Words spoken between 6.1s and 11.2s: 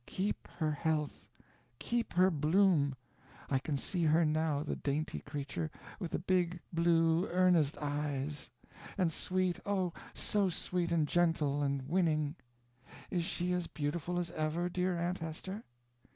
big, blue, earnest eyes; and sweet, oh, so sweet and